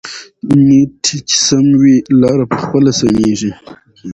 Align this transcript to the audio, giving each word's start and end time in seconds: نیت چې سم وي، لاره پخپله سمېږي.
نیت 0.67 1.03
چې 1.27 1.35
سم 1.45 1.65
وي، 1.81 1.95
لاره 2.21 2.45
پخپله 2.53 2.91
سمېږي. 2.99 3.51